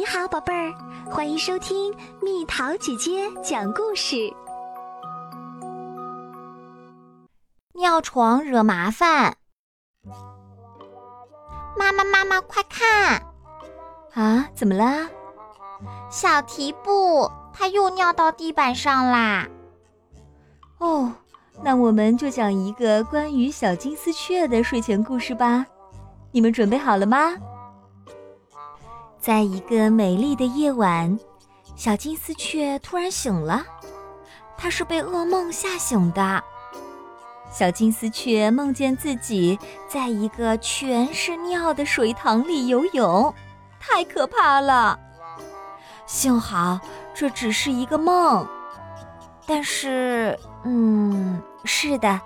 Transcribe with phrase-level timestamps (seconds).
[0.00, 0.72] 你好，宝贝儿，
[1.10, 4.32] 欢迎收听蜜桃姐姐讲故事。
[7.74, 9.36] 尿床惹麻烦，
[11.78, 13.22] 妈妈妈妈快看！
[14.14, 15.06] 啊，怎么啦？
[16.08, 19.46] 小提布他又尿到地板上啦！
[20.78, 21.12] 哦，
[21.62, 25.66] 那我们就讲一个关于小金丝雀的睡前故事吧。
[26.32, 27.34] 你们准备好了吗？
[29.20, 31.18] 在一个美丽的夜晚，
[31.76, 33.62] 小金丝雀突然醒了。
[34.56, 36.42] 它是被噩梦吓醒的。
[37.52, 43.34] 小金丝雀梦见自己在一个全是尿的水塘里游泳，
[43.78, 44.98] 太可怕了。
[46.06, 46.80] 幸好
[47.12, 48.48] 这只是一个梦。
[49.46, 52.18] 但是，嗯，是的，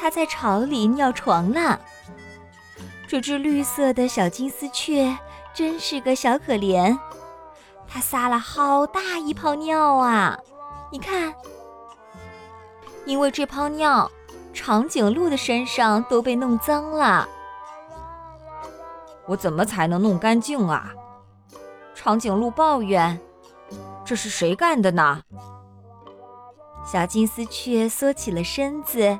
[0.00, 1.78] 它在巢里尿床了。
[3.06, 5.16] 这只绿色的小金丝雀。
[5.54, 6.98] 真是个小可怜，
[7.86, 10.38] 他撒了好大一泡尿啊！
[10.90, 11.34] 你看，
[13.04, 14.10] 因为这泡尿，
[14.52, 17.28] 长颈鹿的身上都被弄脏了。
[19.26, 20.92] 我怎么才能弄干净啊？
[21.94, 23.20] 长颈鹿抱怨
[24.04, 25.22] ：“这是谁干的呢？”
[26.84, 29.18] 小金丝雀缩起了身子，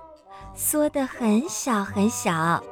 [0.54, 2.62] 缩得很小很小。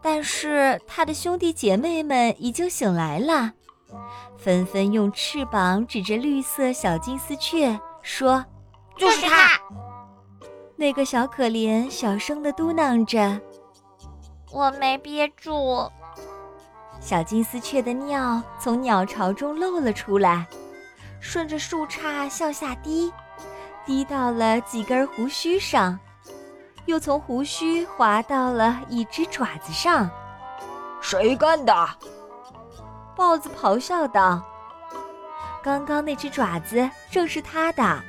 [0.00, 3.52] 但是他的兄弟姐妹们已经醒来了，
[4.36, 8.44] 纷纷用翅膀指着绿色小金丝雀说
[8.96, 9.60] ：“就是它！”
[10.76, 13.40] 那个小可怜小声的嘟囔着
[14.52, 15.90] ：“我没憋住。”
[17.00, 20.46] 小金丝雀的尿从鸟巢中漏了出来，
[21.20, 23.12] 顺着树杈向下滴，
[23.84, 25.98] 滴到了几根胡须上。
[26.88, 30.08] 又从胡须滑到了一只爪子上，
[31.02, 31.88] 谁干的？
[33.14, 34.42] 豹子咆哮道
[35.62, 38.02] ：“刚刚那只爪子正是他的。”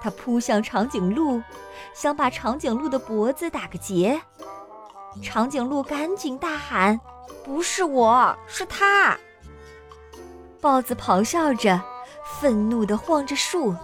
[0.00, 1.42] 他扑向长颈鹿，
[1.92, 4.18] 想把长颈鹿的脖子打个结。
[5.22, 6.98] 长颈鹿赶紧大喊
[7.44, 9.14] ：“不是我，是他！”
[10.58, 11.78] 豹子咆哮着，
[12.40, 13.74] 愤怒地晃着树。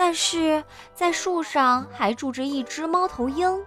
[0.00, 3.62] 但是在树上还住着一只猫头鹰。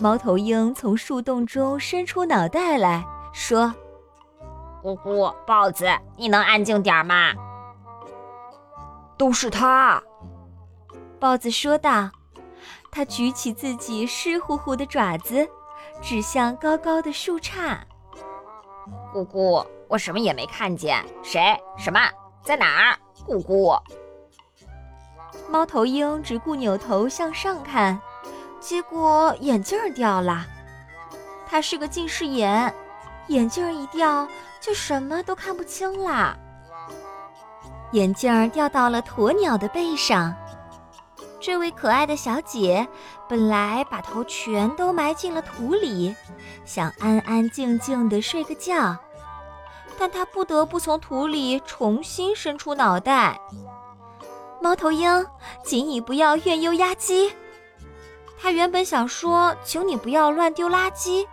[0.00, 3.74] 猫头鹰从树洞中伸出脑袋来说
[4.82, 7.34] ：“咕咕，豹子，你能安静点吗？”
[9.18, 10.02] 都是他，
[11.20, 12.08] 豹子说道。
[12.90, 15.46] 他举起自己湿乎乎的爪子，
[16.00, 17.76] 指向高高的树杈。
[19.12, 21.04] “咕咕，我什么也没看见。
[21.22, 21.54] 谁？
[21.76, 22.00] 什么？
[22.42, 23.78] 在哪儿？”“咕咕。”
[25.48, 27.98] 猫头鹰只顾扭头向上看，
[28.60, 30.44] 结果眼镜儿掉了。
[31.46, 32.72] 它是个近视眼，
[33.28, 34.28] 眼镜儿一掉
[34.60, 36.36] 就什么都看不清啦。
[37.92, 40.34] 眼镜儿掉到了鸵鸟的背上。
[41.40, 42.86] 这位可爱的小姐
[43.28, 46.14] 本来把头全都埋进了土里，
[46.66, 48.94] 想安安静静的睡个觉，
[49.98, 53.40] 但她不得不从土里重新伸出脑袋。
[54.60, 55.24] 猫头鹰，
[55.64, 57.32] 请你不要怨尤压鸡。
[58.40, 61.26] 他原本想说，请你不要乱丢垃圾，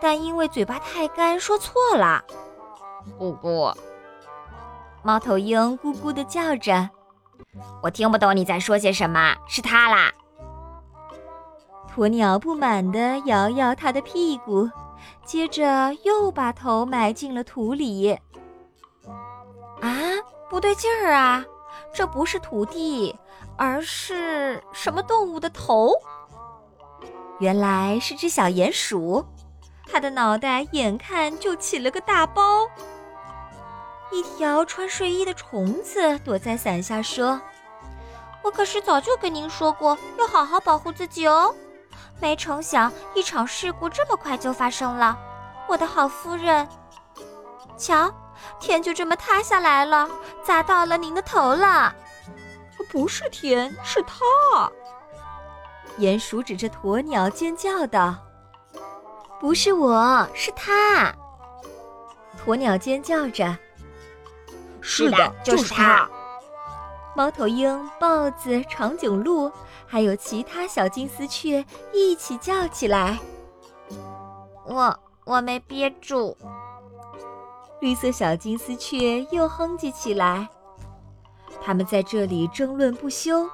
[0.00, 2.24] 但因为嘴巴太干，说错了。
[3.18, 3.74] 咕咕，
[5.02, 6.88] 猫头鹰咕咕地叫着，
[7.82, 9.34] 我听不懂你在说些什么。
[9.46, 10.12] 是他啦。
[11.94, 14.70] 鸵鸟不满地摇摇它的屁股，
[15.24, 18.16] 接着又把头埋进了土里。
[19.80, 19.90] 啊，
[20.48, 21.44] 不对劲儿啊！
[21.92, 23.14] 这不是土地，
[23.56, 25.92] 而是什么动物的头？
[27.38, 29.24] 原来是只小鼹鼠，
[29.90, 32.68] 它的脑袋眼看就起了个大包。
[34.12, 37.40] 一条穿睡衣的虫子躲在伞下说
[38.42, 41.54] ：“我可是早就跟您说过，要好好保护自己哦。
[42.20, 45.18] 没成想，一场事故这么快就发生了，
[45.68, 46.68] 我的好夫人，
[47.78, 48.12] 瞧。”
[48.58, 50.08] 天就这么塌下来了，
[50.44, 51.94] 砸到了您的头了。
[52.90, 54.70] 不是天，是他。
[55.98, 58.16] 鼹鼠指着鸵鸟尖叫道
[59.38, 61.14] ：“不是我，是他。”
[62.44, 63.56] 鸵鸟尖叫着
[64.80, 66.08] ：“是的，就是他。”
[67.14, 69.52] 猫头鹰、豹子、长颈鹿，
[69.86, 73.18] 还有其他小金丝雀一起叫起来
[74.64, 76.36] ：“我我没憋住。”
[77.80, 80.46] 绿色小金丝雀又哼唧起来，
[81.62, 83.48] 它们在这里争论不休。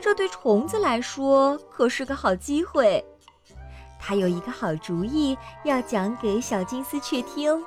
[0.00, 3.04] 这对虫子来说可是个好机会。
[3.98, 7.64] 它有一个好主意要讲给小金丝雀听。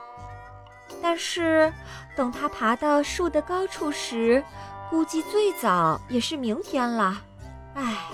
[1.02, 1.72] 但是
[2.16, 4.44] 等它爬到树的高处时，
[4.90, 7.22] 估计最早也是明天了。
[7.76, 8.08] 唉，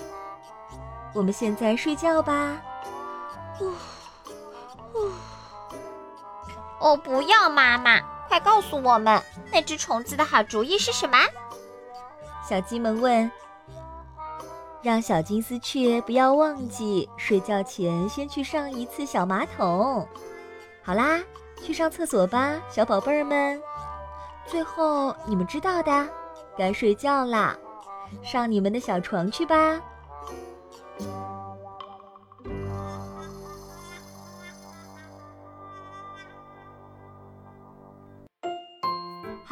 [1.14, 2.60] 我们现在睡觉吧。
[3.62, 4.03] 呜呜。
[6.84, 11.18] 哦，不要，妈妈，快告诉我们那只虫子的好主意是什么？
[12.48, 13.32] 小鸡们问。
[14.82, 20.06] 让小金丝雀不要忘记睡觉前先去上一次小马桶。
[20.84, 21.22] 好啦，
[21.64, 23.62] 去上厕所吧，小宝贝儿们。
[24.46, 26.06] 最后，你们知道的，
[26.58, 27.56] 该睡觉啦，
[28.22, 29.80] 上你们的小床去吧。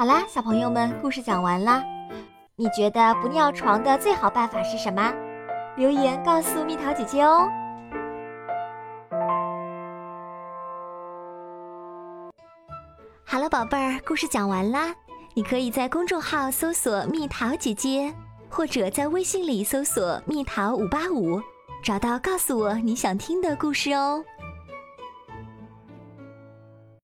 [0.02, 1.84] 好啦，小朋友们，故事讲完啦。
[2.56, 5.14] 你觉得不尿床的最好办法是什么？
[5.78, 7.48] 留言告诉蜜桃姐姐哦。
[13.24, 14.92] 好了，宝贝儿，故事讲完啦。
[15.36, 18.12] 你可以在公众号搜索“蜜桃姐姐”，
[18.50, 21.40] 或者在微信里搜索“蜜桃五八五”，
[21.86, 24.26] 找到告诉我你想听的故事哦。